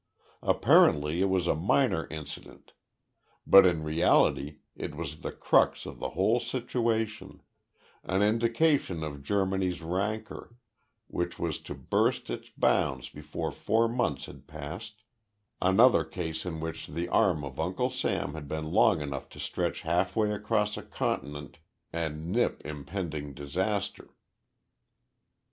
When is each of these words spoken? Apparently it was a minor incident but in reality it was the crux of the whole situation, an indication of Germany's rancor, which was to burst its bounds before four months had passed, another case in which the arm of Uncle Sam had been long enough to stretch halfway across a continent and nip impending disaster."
Apparently 0.41 1.21
it 1.21 1.29
was 1.29 1.45
a 1.45 1.53
minor 1.53 2.07
incident 2.07 2.71
but 3.45 3.67
in 3.67 3.83
reality 3.83 4.57
it 4.75 4.95
was 4.95 5.19
the 5.21 5.31
crux 5.31 5.85
of 5.85 5.99
the 5.99 6.09
whole 6.17 6.39
situation, 6.39 7.43
an 8.03 8.23
indication 8.23 9.03
of 9.03 9.21
Germany's 9.21 9.83
rancor, 9.83 10.55
which 11.05 11.37
was 11.37 11.59
to 11.59 11.75
burst 11.75 12.31
its 12.31 12.49
bounds 12.49 13.09
before 13.09 13.51
four 13.51 13.87
months 13.87 14.25
had 14.25 14.47
passed, 14.47 15.03
another 15.61 16.03
case 16.03 16.47
in 16.47 16.59
which 16.59 16.87
the 16.87 17.07
arm 17.07 17.43
of 17.43 17.59
Uncle 17.59 17.91
Sam 17.91 18.33
had 18.33 18.47
been 18.47 18.71
long 18.71 19.01
enough 19.01 19.29
to 19.29 19.39
stretch 19.39 19.81
halfway 19.81 20.31
across 20.33 20.77
a 20.77 20.81
continent 20.81 21.59
and 21.93 22.31
nip 22.31 22.59
impending 22.65 23.35
disaster." 23.35 24.09